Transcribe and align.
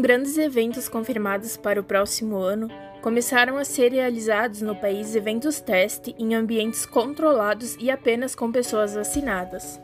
grandes 0.00 0.38
eventos 0.38 0.88
confirmados 0.88 1.56
para 1.56 1.80
o 1.80 1.84
próximo 1.84 2.36
ano, 2.36 2.68
começaram 3.02 3.58
a 3.58 3.64
ser 3.64 3.92
realizados 3.92 4.62
no 4.62 4.76
país 4.76 5.16
eventos 5.16 5.60
teste 5.60 6.14
em 6.16 6.36
ambientes 6.36 6.86
controlados 6.86 7.76
e 7.80 7.90
apenas 7.90 8.32
com 8.34 8.52
pessoas 8.52 8.94
vacinadas. 8.94 9.80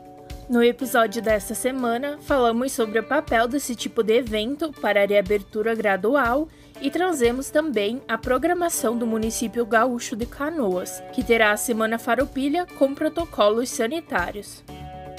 No 0.49 0.63
episódio 0.63 1.21
desta 1.21 1.53
semana, 1.53 2.17
falamos 2.21 2.71
sobre 2.71 2.97
o 2.97 3.03
papel 3.03 3.47
desse 3.47 3.75
tipo 3.75 4.01
de 4.01 4.17
evento 4.17 4.71
para 4.81 5.03
a 5.03 5.05
reabertura 5.05 5.75
gradual 5.75 6.47
e 6.81 6.89
trazemos 6.89 7.51
também 7.51 8.01
a 8.07 8.17
programação 8.17 8.97
do 8.97 9.05
município 9.05 9.65
gaúcho 9.65 10.15
de 10.15 10.25
Canoas, 10.25 11.03
que 11.13 11.23
terá 11.23 11.51
a 11.51 11.57
Semana 11.57 11.99
Farroupilha 11.99 12.65
com 12.65 12.95
protocolos 12.95 13.69
sanitários. 13.69 14.63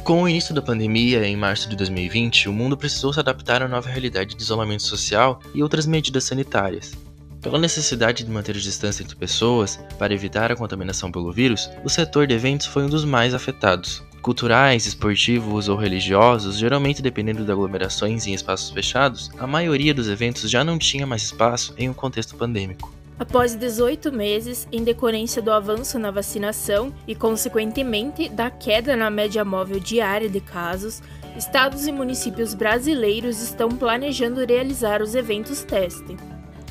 Com 0.05 0.23
o 0.23 0.29
início 0.29 0.55
da 0.55 0.63
pandemia, 0.63 1.27
em 1.27 1.37
março 1.37 1.69
de 1.69 1.77
2020, 1.77 2.49
o 2.49 2.53
mundo 2.53 2.77
precisou 2.77 3.13
se 3.13 3.21
adaptar 3.21 3.63
à 3.63 3.69
nova 3.69 3.89
realidade 3.89 4.35
de 4.35 4.43
isolamento 4.43 4.83
social 4.83 5.41
e 5.55 5.63
outras 5.63 5.87
medidas 5.87 6.25
sanitárias. 6.25 6.93
Pela 7.41 7.59
necessidade 7.59 8.25
de 8.25 8.31
manter 8.31 8.57
a 8.57 8.61
distância 8.61 9.03
entre 9.03 9.15
pessoas 9.15 9.79
para 9.99 10.13
evitar 10.13 10.51
a 10.51 10.57
contaminação 10.57 11.13
pelo 11.13 11.33
vírus, 11.33 11.71
o 11.85 11.89
setor 11.89 12.27
de 12.27 12.35
eventos 12.35 12.67
foi 12.67 12.85
um 12.85 12.89
dos 12.89 13.05
mais 13.05 13.35
afetados. 13.35 14.03
Culturais, 14.21 14.87
esportivos 14.87 15.69
ou 15.69 15.77
religiosos, 15.77 16.59
geralmente 16.59 17.01
dependendo 17.01 17.45
de 17.45 17.53
aglomerações 17.53 18.27
em 18.27 18.35
espaços 18.35 18.71
fechados, 18.71 19.31
a 19.39 19.47
maioria 19.47 19.95
dos 19.95 20.09
eventos 20.09 20.51
já 20.51 20.65
não 20.65 20.79
tinha 20.79 21.07
mais 21.07 21.23
espaço 21.23 21.75
em 21.79 21.89
um 21.89 21.95
contexto 21.95 22.37
pandêmico. 22.37 22.93
Após 23.20 23.55
18 23.55 24.10
meses, 24.10 24.66
em 24.73 24.83
decorrência 24.83 25.42
do 25.42 25.52
avanço 25.52 25.98
na 25.98 26.11
vacinação 26.11 26.91
e, 27.06 27.15
consequentemente, 27.15 28.31
da 28.31 28.50
queda 28.50 28.97
na 28.97 29.11
média 29.11 29.45
móvel 29.45 29.78
diária 29.78 30.27
de 30.27 30.41
casos, 30.41 31.03
estados 31.36 31.86
e 31.86 31.92
municípios 31.92 32.55
brasileiros 32.55 33.42
estão 33.42 33.69
planejando 33.69 34.42
realizar 34.42 35.03
os 35.03 35.14
eventos 35.14 35.62
teste. 35.62 36.17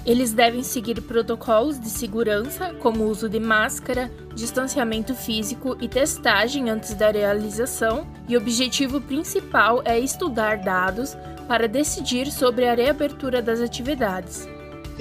Eles 0.04 0.34
devem 0.34 0.64
seguir 0.64 1.00
protocolos 1.02 1.80
de 1.80 1.88
segurança, 1.88 2.74
como 2.80 3.04
uso 3.04 3.30
de 3.30 3.40
máscara, 3.40 4.10
distanciamento 4.34 5.14
físico 5.14 5.78
e 5.80 5.88
testagem 5.88 6.68
antes 6.72 6.96
da 6.96 7.12
realização, 7.12 8.08
e 8.28 8.36
o 8.36 8.40
objetivo 8.40 9.00
principal 9.00 9.84
é 9.86 10.00
estudar 10.00 10.58
dados 10.58 11.16
para 11.48 11.68
decidir 11.68 12.32
sobre 12.32 12.68
a 12.68 12.74
reabertura 12.74 13.40
das 13.40 13.62
atividades. 13.62 14.48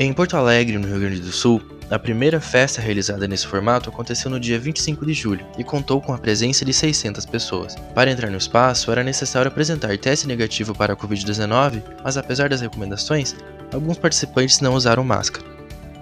Em 0.01 0.13
Porto 0.13 0.37
Alegre, 0.37 0.79
no 0.79 0.87
Rio 0.87 1.01
Grande 1.01 1.19
do 1.19 1.33
Sul, 1.33 1.61
a 1.91 1.99
primeira 1.99 2.41
festa 2.41 2.81
realizada 2.81 3.27
nesse 3.27 3.45
formato 3.45 3.91
aconteceu 3.91 4.31
no 4.31 4.39
dia 4.39 4.57
25 4.57 5.05
de 5.05 5.13
julho 5.13 5.45
e 5.59 5.65
contou 5.65 6.01
com 6.01 6.15
a 6.15 6.19
presença 6.19 6.65
de 6.65 6.73
600 6.73 7.27
pessoas. 7.27 7.75
Para 7.97 8.09
entrar 8.09 8.31
no 8.31 8.37
espaço, 8.37 8.93
era 8.93 9.03
necessário 9.03 9.49
apresentar 9.49 9.99
teste 9.99 10.29
negativo 10.29 10.73
para 10.73 10.93
a 10.93 10.97
Covid-19, 10.97 11.83
mas 12.05 12.17
apesar 12.17 12.49
das 12.49 12.61
recomendações, 12.61 13.35
alguns 13.75 13.99
participantes 13.99 14.61
não 14.61 14.75
usaram 14.75 15.03
máscara. 15.03 15.45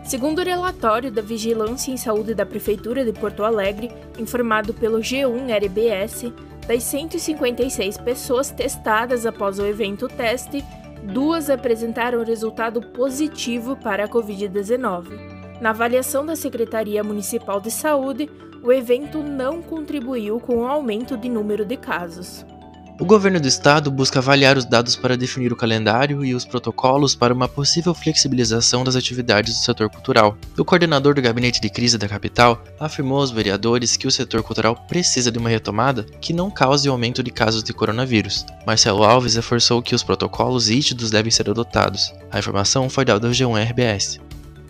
Segundo 0.04 0.40
o 0.40 0.44
relatório 0.44 1.10
da 1.10 1.22
Vigilância 1.22 1.90
em 1.90 1.96
Saúde 1.96 2.34
da 2.34 2.44
Prefeitura 2.44 3.02
de 3.02 3.14
Porto 3.14 3.44
Alegre, 3.44 3.90
informado 4.18 4.74
pelo 4.74 4.98
G1-RBS, 4.98 6.34
das 6.68 6.82
156 6.82 7.96
pessoas 7.96 8.50
testadas 8.50 9.24
após 9.24 9.58
o 9.58 9.64
evento 9.64 10.06
teste, 10.06 10.62
duas 11.06 11.48
apresentaram 11.48 12.24
resultado 12.24 12.80
positivo 12.80 13.76
para 13.76 14.04
a 14.04 14.08
Covid-19. 14.08 15.36
Na 15.60 15.70
avaliação 15.70 16.26
da 16.26 16.36
Secretaria 16.36 17.02
Municipal 17.02 17.60
de 17.60 17.70
Saúde, 17.70 18.28
o 18.62 18.72
evento 18.72 19.22
não 19.22 19.62
contribuiu 19.62 20.40
com 20.40 20.58
o 20.58 20.66
aumento 20.66 21.16
de 21.16 21.28
número 21.28 21.64
de 21.64 21.76
casos. 21.76 22.44
O 22.98 23.04
governo 23.04 23.38
do 23.38 23.46
estado 23.46 23.90
busca 23.90 24.20
avaliar 24.20 24.56
os 24.56 24.64
dados 24.64 24.96
para 24.96 25.18
definir 25.18 25.52
o 25.52 25.56
calendário 25.56 26.24
e 26.24 26.34
os 26.34 26.46
protocolos 26.46 27.14
para 27.14 27.34
uma 27.34 27.46
possível 27.46 27.92
flexibilização 27.92 28.82
das 28.82 28.96
atividades 28.96 29.52
do 29.52 29.60
setor 29.60 29.90
cultural. 29.90 30.38
O 30.56 30.64
coordenador 30.64 31.14
do 31.14 31.20
gabinete 31.20 31.60
de 31.60 31.68
crise 31.68 31.98
da 31.98 32.08
capital 32.08 32.64
afirmou 32.80 33.18
aos 33.18 33.30
vereadores 33.30 33.98
que 33.98 34.06
o 34.06 34.10
setor 34.10 34.42
cultural 34.42 34.74
precisa 34.88 35.30
de 35.30 35.38
uma 35.38 35.50
retomada 35.50 36.04
que 36.22 36.32
não 36.32 36.50
cause 36.50 36.88
aumento 36.88 37.22
de 37.22 37.30
casos 37.30 37.62
de 37.62 37.74
coronavírus. 37.74 38.46
Marcelo 38.66 39.04
Alves 39.04 39.36
reforçou 39.36 39.82
que 39.82 39.94
os 39.94 40.02
protocolos 40.02 40.68
rígidos 40.70 41.10
devem 41.10 41.30
ser 41.30 41.50
adotados. 41.50 42.10
A 42.30 42.38
informação 42.38 42.88
foi 42.88 43.04
dada 43.04 43.26
ao 43.26 43.32
G1 43.32 43.62
RBS. 43.62 44.25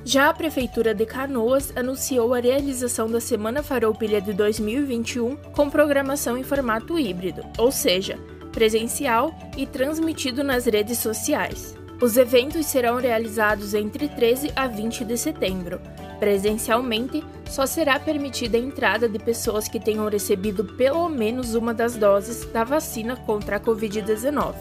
Já 0.06 0.28
a 0.28 0.32
Prefeitura 0.32 0.94
de 0.94 1.04
Canoas 1.04 1.72
anunciou 1.74 2.32
a 2.32 2.38
realização 2.38 3.10
da 3.10 3.20
Semana 3.20 3.60
Farroupilha 3.60 4.20
de 4.20 4.32
2021 4.32 5.34
com 5.50 5.68
programação 5.68 6.38
em 6.38 6.44
formato 6.44 6.96
híbrido, 6.96 7.42
ou 7.58 7.72
seja, 7.72 8.16
presencial 8.52 9.36
e 9.56 9.66
transmitido 9.66 10.44
nas 10.44 10.64
redes 10.64 11.00
sociais. 11.00 11.74
Os 12.00 12.16
eventos 12.16 12.66
serão 12.66 13.00
realizados 13.00 13.74
entre 13.74 14.08
13 14.08 14.52
a 14.54 14.68
20 14.68 15.04
de 15.04 15.18
setembro. 15.18 15.80
Presencialmente, 16.20 17.24
só 17.50 17.66
será 17.66 17.98
permitida 17.98 18.56
a 18.56 18.60
entrada 18.60 19.08
de 19.08 19.18
pessoas 19.18 19.66
que 19.66 19.80
tenham 19.80 20.08
recebido 20.08 20.64
pelo 20.64 21.08
menos 21.08 21.56
uma 21.56 21.74
das 21.74 21.96
doses 21.96 22.44
da 22.52 22.62
vacina 22.62 23.16
contra 23.16 23.56
a 23.56 23.60
Covid-19. 23.60 24.54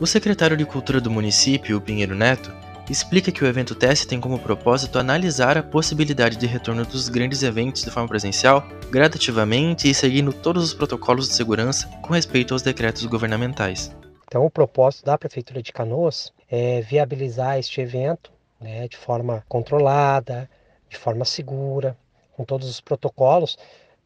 O 0.00 0.06
secretário 0.06 0.56
de 0.56 0.64
Cultura 0.64 0.98
do 0.98 1.10
município, 1.10 1.78
Pinheiro 1.78 2.14
Neto, 2.14 2.50
explica 2.88 3.32
que 3.32 3.42
o 3.42 3.46
evento 3.46 3.74
teste 3.74 4.06
tem 4.06 4.20
como 4.20 4.38
propósito 4.38 4.98
analisar 4.98 5.58
a 5.58 5.62
possibilidade 5.62 6.36
de 6.36 6.46
retorno 6.46 6.84
dos 6.84 7.08
grandes 7.08 7.42
eventos 7.42 7.82
de 7.82 7.90
forma 7.90 8.08
presencial, 8.08 8.66
gradativamente 8.90 9.90
e 9.90 9.94
seguindo 9.94 10.32
todos 10.32 10.62
os 10.62 10.74
protocolos 10.74 11.28
de 11.28 11.34
segurança 11.34 11.88
com 12.02 12.14
respeito 12.14 12.54
aos 12.54 12.62
decretos 12.62 13.04
governamentais. 13.06 13.94
Então, 14.26 14.44
o 14.44 14.50
propósito 14.50 15.04
da 15.04 15.18
Prefeitura 15.18 15.62
de 15.62 15.72
Canoas 15.72 16.32
é 16.50 16.80
viabilizar 16.80 17.58
este 17.58 17.80
evento 17.80 18.32
né, 18.60 18.88
de 18.88 18.96
forma 18.96 19.44
controlada, 19.48 20.48
de 20.88 20.96
forma 20.96 21.24
segura, 21.24 21.96
com 22.36 22.44
todos 22.44 22.68
os 22.68 22.80
protocolos, 22.80 23.56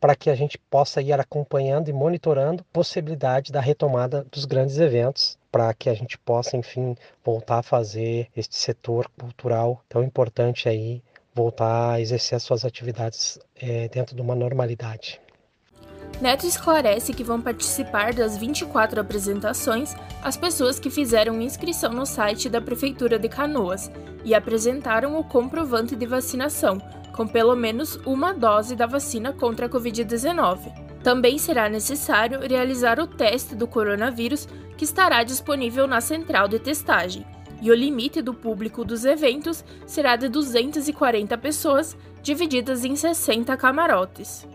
para 0.01 0.15
que 0.15 0.31
a 0.31 0.35
gente 0.35 0.59
possa 0.71 1.03
ir 1.03 1.13
acompanhando 1.13 1.89
e 1.89 1.93
monitorando 1.93 2.63
a 2.63 2.73
possibilidade 2.73 3.53
da 3.53 3.61
retomada 3.61 4.27
dos 4.31 4.45
grandes 4.45 4.79
eventos 4.79 5.39
para 5.51 5.73
que 5.75 5.89
a 5.89 5.95
gente 5.95 6.19
possa, 6.19 6.57
enfim, 6.57 6.97
voltar 7.25 7.59
a 7.59 7.63
fazer 7.63 8.29
este 8.37 8.57
setor 8.57 9.11
cultural 9.19 9.83
tão 9.89 10.03
importante 10.03 10.69
aí, 10.69 11.03
voltar 11.35 11.93
a 11.93 12.01
exercer 12.01 12.37
as 12.37 12.43
suas 12.43 12.65
atividades 12.65 13.39
é, 13.57 13.89
dentro 13.89 14.15
de 14.15 14.23
uma 14.23 14.35
normalidade. 14.35 15.21
Neto 16.21 16.47
esclarece 16.47 17.15
que 17.15 17.25
vão 17.25 17.41
participar 17.41 18.13
das 18.13 18.37
24 18.37 19.01
apresentações 19.01 19.95
as 20.23 20.37
pessoas 20.37 20.79
que 20.79 20.91
fizeram 20.91 21.41
inscrição 21.41 21.93
no 21.93 22.05
site 22.05 22.49
da 22.49 22.61
Prefeitura 22.61 23.19
de 23.19 23.29
Canoas 23.29 23.91
e 24.23 24.35
apresentaram 24.35 25.19
o 25.19 25.25
comprovante 25.25 25.97
de 25.97 26.05
vacinação, 26.05 26.79
com 27.17 27.27
pelo 27.27 27.57
menos 27.57 27.97
uma 28.05 28.35
dose 28.35 28.77
da 28.77 28.87
vacina 28.87 29.33
contra 29.33 29.65
a 29.65 29.69
Covid-19. 29.69 30.90
Também 31.03 31.39
será 31.39 31.69
necessário 31.69 32.41
realizar 32.41 33.01
o 33.01 33.07
teste 33.07 33.55
do 33.55 33.67
coronavírus 33.67 34.47
que 34.77 34.85
estará 34.85 35.23
disponível 35.23 35.87
na 35.87 36.01
central 36.01 36.47
de 36.47 36.59
testagem, 36.59 37.25
e 37.63 37.71
o 37.71 37.75
limite 37.75 38.21
do 38.23 38.35
público 38.35 38.85
dos 38.85 39.05
eventos 39.05 39.65
será 39.87 40.17
de 40.17 40.29
240 40.29 41.37
pessoas, 41.39 41.97
divididas 42.23 42.85
em 42.85 42.97
60 42.97 43.57
camarotes. 43.57 44.47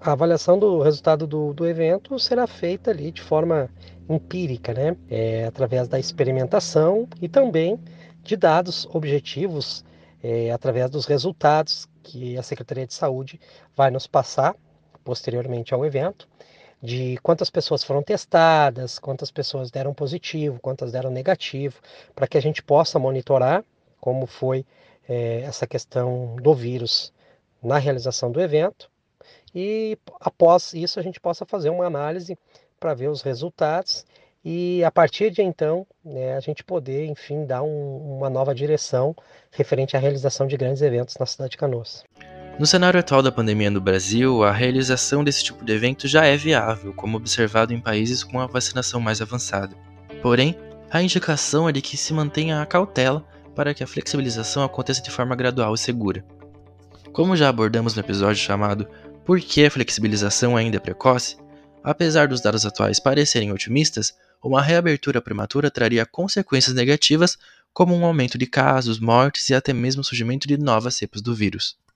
A 0.00 0.12
avaliação 0.12 0.58
do 0.58 0.80
resultado 0.82 1.26
do, 1.26 1.52
do 1.52 1.66
evento 1.66 2.18
será 2.18 2.46
feita 2.46 2.90
ali 2.90 3.12
de 3.12 3.22
forma 3.22 3.68
empírica, 4.08 4.74
né? 4.74 4.96
É, 5.08 5.44
através 5.44 5.86
da 5.86 5.98
experimentação 5.98 7.08
e 7.20 7.28
também 7.28 7.78
de 8.22 8.36
dados 8.36 8.86
objetivos 8.92 9.84
é, 10.22 10.50
através 10.50 10.90
dos 10.90 11.06
resultados 11.06 11.88
que 12.02 12.36
a 12.36 12.42
Secretaria 12.42 12.86
de 12.86 12.94
Saúde 12.94 13.40
vai 13.76 13.90
nos 13.90 14.06
passar 14.06 14.56
posteriormente 15.04 15.74
ao 15.74 15.84
evento, 15.84 16.28
de 16.82 17.16
quantas 17.22 17.48
pessoas 17.48 17.84
foram 17.84 18.02
testadas, 18.02 18.98
quantas 18.98 19.30
pessoas 19.30 19.70
deram 19.70 19.94
positivo, 19.94 20.58
quantas 20.60 20.90
deram 20.90 21.10
negativo, 21.10 21.80
para 22.14 22.26
que 22.26 22.36
a 22.36 22.42
gente 22.42 22.62
possa 22.62 22.98
monitorar 22.98 23.64
como 24.00 24.26
foi 24.26 24.66
é, 25.08 25.42
essa 25.42 25.66
questão 25.66 26.36
do 26.36 26.54
vírus 26.54 27.12
na 27.62 27.78
realização 27.78 28.32
do 28.32 28.40
evento 28.40 28.90
e 29.54 29.98
após 30.20 30.72
isso 30.72 30.98
a 30.98 31.02
gente 31.02 31.20
possa 31.20 31.44
fazer 31.44 31.70
uma 31.70 31.86
análise 31.86 32.36
para 32.80 32.94
ver 32.94 33.08
os 33.08 33.22
resultados 33.22 34.04
e 34.44 34.82
a 34.82 34.90
partir 34.90 35.30
de 35.30 35.40
então 35.40 35.86
né, 36.04 36.34
a 36.34 36.40
gente 36.40 36.64
poder, 36.64 37.06
enfim, 37.06 37.46
dar 37.46 37.62
um, 37.62 38.16
uma 38.16 38.28
nova 38.28 38.52
direção 38.52 39.14
referente 39.52 39.96
à 39.96 40.00
realização 40.00 40.48
de 40.48 40.56
grandes 40.56 40.82
eventos 40.82 41.16
na 41.16 41.26
cidade 41.26 41.52
de 41.52 41.56
Canoas. 41.56 42.04
No 42.58 42.66
cenário 42.66 43.00
atual 43.00 43.22
da 43.22 43.32
pandemia 43.32 43.70
no 43.70 43.80
Brasil, 43.80 44.44
a 44.44 44.52
realização 44.52 45.24
desse 45.24 45.42
tipo 45.42 45.64
de 45.64 45.72
evento 45.72 46.06
já 46.06 46.26
é 46.26 46.36
viável, 46.36 46.92
como 46.92 47.16
observado 47.16 47.72
em 47.72 47.80
países 47.80 48.22
com 48.22 48.38
a 48.38 48.46
vacinação 48.46 49.00
mais 49.00 49.22
avançada. 49.22 49.74
Porém, 50.20 50.56
a 50.90 51.02
indicação 51.02 51.66
é 51.66 51.72
de 51.72 51.80
que 51.80 51.96
se 51.96 52.12
mantenha 52.12 52.60
a 52.60 52.66
cautela 52.66 53.26
para 53.56 53.72
que 53.72 53.82
a 53.82 53.86
flexibilização 53.86 54.62
aconteça 54.62 55.02
de 55.02 55.10
forma 55.10 55.34
gradual 55.34 55.74
e 55.74 55.78
segura. 55.78 56.24
Como 57.10 57.34
já 57.34 57.48
abordamos 57.48 57.94
no 57.94 58.00
episódio 58.00 58.42
chamado 58.42 58.86
Por 59.24 59.40
que 59.40 59.64
a 59.64 59.70
flexibilização 59.70 60.54
ainda 60.54 60.76
é 60.76 60.80
precoce? 60.80 61.36
Apesar 61.82 62.28
dos 62.28 62.42
dados 62.42 62.66
atuais 62.66 63.00
parecerem 63.00 63.50
otimistas, 63.50 64.14
uma 64.44 64.60
reabertura 64.60 65.22
prematura 65.22 65.70
traria 65.70 66.04
consequências 66.04 66.74
negativas 66.74 67.38
como 67.72 67.94
um 67.94 68.04
aumento 68.04 68.36
de 68.36 68.46
casos, 68.46 69.00
mortes 69.00 69.48
e 69.48 69.54
até 69.54 69.72
mesmo 69.72 70.02
o 70.02 70.04
surgimento 70.04 70.46
de 70.46 70.58
novas 70.58 70.94
cepas 70.94 71.22
do 71.22 71.34
vírus. 71.34 71.80